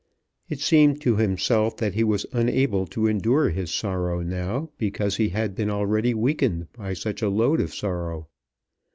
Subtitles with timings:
[0.49, 5.29] It seemed to himself that he was unable to endure his sorrow now because he
[5.29, 8.27] had been already weakened by such a load of sorrow.